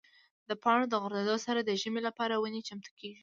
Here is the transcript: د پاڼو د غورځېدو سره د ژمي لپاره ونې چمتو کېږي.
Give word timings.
د 0.49 0.51
پاڼو 0.63 0.85
د 0.89 0.93
غورځېدو 1.01 1.35
سره 1.45 1.59
د 1.63 1.71
ژمي 1.81 2.01
لپاره 2.07 2.35
ونې 2.41 2.61
چمتو 2.67 2.91
کېږي. 2.99 3.19